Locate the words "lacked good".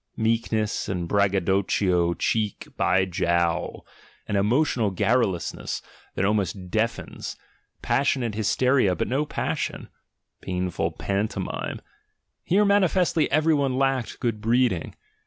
13.77-14.41